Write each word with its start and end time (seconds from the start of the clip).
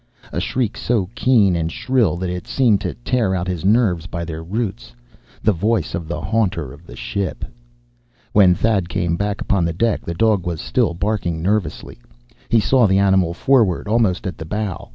A 0.33 0.39
shriek 0.41 0.77
so 0.77 1.09
keen 1.13 1.55
and 1.55 1.71
shrill 1.71 2.17
that 2.17 2.29
it 2.31 2.47
seemed 2.47 2.81
to 2.81 2.95
tear 3.05 3.35
out 3.35 3.47
his 3.47 3.63
nerves 3.63 4.07
by 4.07 4.25
their 4.25 4.41
roots. 4.41 4.95
The 5.43 5.51
voice 5.53 5.93
of 5.93 6.07
the 6.07 6.19
haunter 6.19 6.73
of 6.73 6.87
the 6.87 6.95
ship. 6.95 7.45
When 8.33 8.55
Thad 8.55 8.89
came 8.89 9.15
back 9.15 9.41
upon 9.41 9.63
the 9.63 9.73
deck, 9.73 10.01
the 10.01 10.15
dog 10.15 10.43
was 10.47 10.59
still 10.59 10.95
barking 10.95 11.43
nervously. 11.43 11.99
He 12.49 12.59
saw 12.59 12.87
the 12.87 12.97
animal 12.97 13.35
forward, 13.35 13.87
almost 13.87 14.25
at 14.25 14.39
the 14.39 14.45
bow. 14.45 14.89